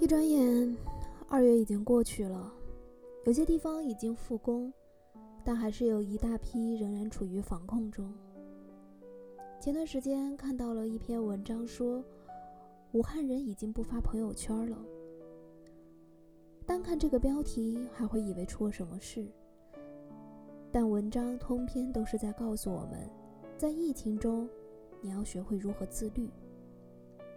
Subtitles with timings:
[0.00, 0.76] 一转眼，
[1.28, 2.52] 二月已经过去了，
[3.24, 4.70] 有些地方已经复工，
[5.44, 8.12] 但还是有一大批仍然处于防控中。
[9.60, 12.04] 前段时间看到了一篇文章，说
[12.92, 14.76] 武汉人已经不发朋友圈了。
[16.66, 19.24] 单看这个标题，还会以为出了什么事，
[20.72, 23.08] 但文章通篇都是在告诉我们，
[23.56, 24.48] 在疫情中，
[25.00, 26.28] 你要学会如何自律。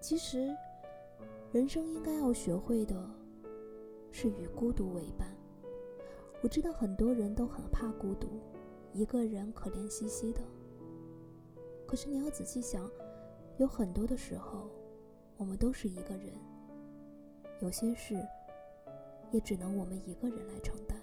[0.00, 0.54] 其实。
[1.52, 3.10] 人生应该要学会的，
[4.12, 5.36] 是与孤独为伴。
[6.40, 8.40] 我知道很多人都很怕孤独，
[8.92, 10.40] 一个人可怜兮兮的。
[11.88, 12.88] 可是你要仔细想，
[13.56, 14.70] 有很多的时候，
[15.36, 16.32] 我们都是一个人，
[17.60, 18.14] 有些事
[19.32, 20.96] 也只能我们一个人来承担。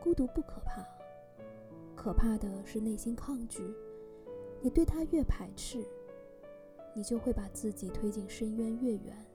[0.00, 0.82] 孤独不可怕，
[1.94, 3.62] 可怕的是内心抗拒。
[4.62, 5.86] 你对他越排斥。
[6.94, 9.26] 你就会把自己推进深渊越远，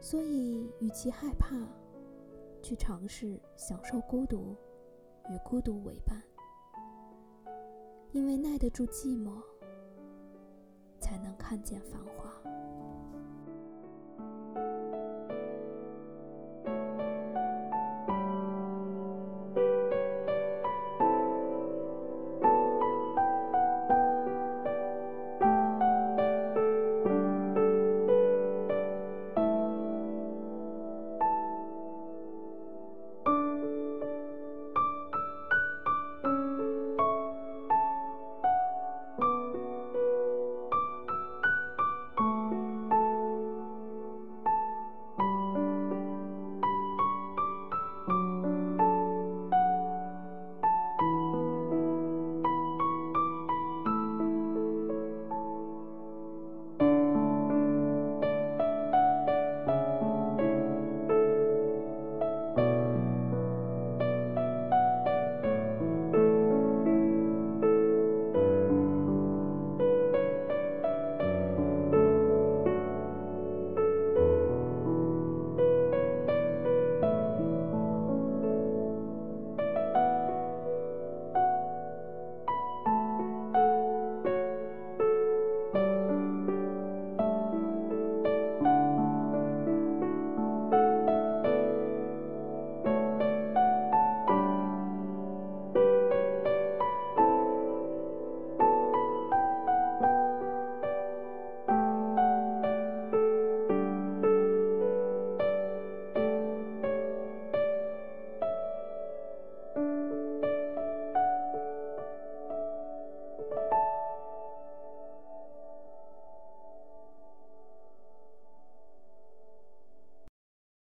[0.00, 1.56] 所以与其害怕，
[2.62, 4.54] 去尝试享受孤独，
[5.28, 6.22] 与孤独为伴，
[8.12, 9.42] 因为耐得住寂寞，
[11.00, 12.32] 才能看见繁华。